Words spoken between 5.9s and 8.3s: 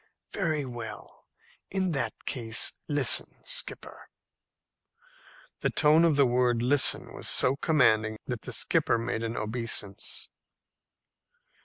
of the word "listen" was so commanding